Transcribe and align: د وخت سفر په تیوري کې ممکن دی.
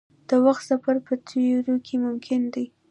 د 0.29 0.31
وخت 0.45 0.63
سفر 0.71 0.95
په 1.07 1.13
تیوري 1.27 1.75
کې 1.87 1.95
ممکن 2.05 2.41
دی. 2.53 2.65